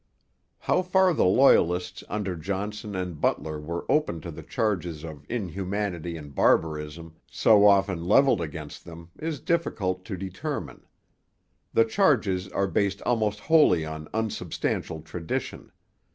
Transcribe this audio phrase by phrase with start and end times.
[0.61, 6.17] How far the Loyalists under Johnson and Butler were open to the charges of inhumanity
[6.17, 10.87] and barbarism so often levelled against them, is difficult to determine.
[11.75, 15.71] The charges are based almost wholly on unsubstantial tradition.